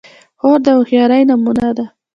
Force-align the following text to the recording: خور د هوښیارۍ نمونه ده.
خور 0.39 0.59
د 0.65 0.67
هوښیارۍ 0.77 1.21
نمونه 1.29 1.67
ده. 1.77 1.85